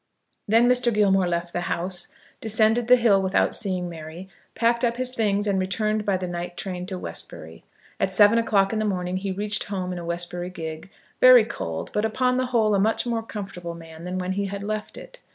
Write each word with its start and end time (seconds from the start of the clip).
Then 0.47 0.67
Mr. 0.67 0.91
Gilmore 0.91 1.27
left 1.27 1.53
the 1.53 1.61
house, 1.61 2.07
descended 2.39 2.87
the 2.87 2.95
hill 2.95 3.21
without 3.21 3.53
seeing 3.53 3.87
Mary, 3.87 4.27
packed 4.55 4.83
up 4.83 4.97
his 4.97 5.13
things, 5.13 5.45
and 5.45 5.59
returned 5.59 6.05
by 6.05 6.17
the 6.17 6.27
night 6.27 6.57
train 6.57 6.87
to 6.87 6.97
Westbury. 6.97 7.63
At 7.99 8.11
seven 8.11 8.39
o'clock 8.39 8.73
in 8.73 8.79
the 8.79 8.83
morning 8.85 9.17
he 9.17 9.31
reached 9.31 9.65
home 9.65 9.93
in 9.93 9.99
a 9.99 10.03
Westbury 10.05 10.49
gig, 10.49 10.89
very 11.19 11.45
cold, 11.45 11.91
but 11.93 12.03
upon 12.03 12.37
the 12.37 12.47
whole, 12.47 12.73
a 12.73 12.79
much 12.79 13.05
more 13.05 13.21
comfortable 13.21 13.75
man 13.75 14.03
than 14.03 14.17
when 14.17 14.31
he 14.31 14.45
had 14.47 14.63
left 14.63 14.97
it. 14.97 15.19